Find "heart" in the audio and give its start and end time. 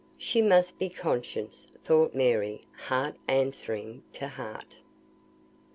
2.87-3.17, 4.19-4.77